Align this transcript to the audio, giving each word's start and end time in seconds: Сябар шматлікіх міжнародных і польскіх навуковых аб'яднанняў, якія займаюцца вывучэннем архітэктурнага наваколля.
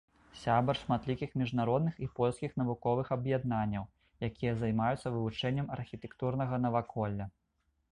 Сябар 0.43 0.77
шматлікіх 0.83 1.35
міжнародных 1.41 1.99
і 2.05 2.09
польскіх 2.19 2.55
навуковых 2.61 3.13
аб'яднанняў, 3.17 3.87
якія 4.31 4.53
займаюцца 4.65 5.07
вывучэннем 5.19 5.71
архітэктурнага 5.79 6.63
наваколля. 6.67 7.33